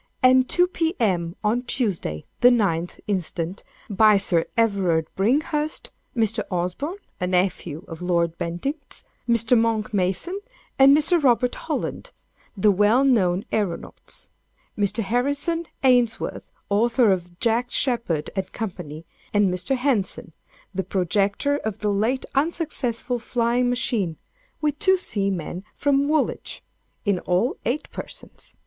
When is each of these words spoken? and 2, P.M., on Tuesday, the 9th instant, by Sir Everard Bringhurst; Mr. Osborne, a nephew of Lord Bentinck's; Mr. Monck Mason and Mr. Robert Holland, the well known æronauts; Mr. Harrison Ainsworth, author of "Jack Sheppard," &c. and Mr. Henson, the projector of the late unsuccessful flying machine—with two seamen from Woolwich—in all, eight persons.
and 0.23 0.49
2, 0.49 0.65
P.M., 0.65 1.35
on 1.43 1.61
Tuesday, 1.61 2.25
the 2.39 2.49
9th 2.49 2.99
instant, 3.05 3.63
by 3.87 4.17
Sir 4.17 4.45
Everard 4.57 5.07
Bringhurst; 5.15 5.91
Mr. 6.17 6.41
Osborne, 6.49 6.97
a 7.19 7.27
nephew 7.27 7.85
of 7.87 8.01
Lord 8.01 8.35
Bentinck's; 8.39 9.03
Mr. 9.29 9.55
Monck 9.55 9.93
Mason 9.93 10.39
and 10.79 10.97
Mr. 10.97 11.21
Robert 11.23 11.53
Holland, 11.53 12.09
the 12.57 12.71
well 12.71 13.03
known 13.03 13.45
æronauts; 13.53 14.27
Mr. 14.75 15.03
Harrison 15.03 15.67
Ainsworth, 15.83 16.49
author 16.71 17.11
of 17.11 17.37
"Jack 17.39 17.69
Sheppard," 17.69 18.31
&c. 18.35 19.05
and 19.35 19.53
Mr. 19.53 19.75
Henson, 19.75 20.33
the 20.73 20.83
projector 20.83 21.57
of 21.57 21.77
the 21.77 21.93
late 21.93 22.25
unsuccessful 22.33 23.19
flying 23.19 23.69
machine—with 23.69 24.79
two 24.79 24.97
seamen 24.97 25.63
from 25.75 26.07
Woolwich—in 26.07 27.19
all, 27.19 27.57
eight 27.65 27.87
persons. 27.91 28.55